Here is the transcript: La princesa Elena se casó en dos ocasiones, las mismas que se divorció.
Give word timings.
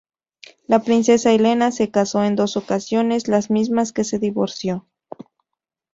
La 0.65 0.79
princesa 0.81 1.31
Elena 1.31 1.69
se 1.69 1.91
casó 1.91 2.23
en 2.23 2.35
dos 2.35 2.57
ocasiones, 2.57 3.27
las 3.27 3.51
mismas 3.51 3.93
que 3.93 4.03
se 4.03 4.17
divorció. 4.17 4.87